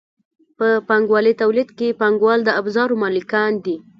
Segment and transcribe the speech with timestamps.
[0.57, 3.75] په پانګوالي تولید کې پانګوال د ابزارو مالکان دي.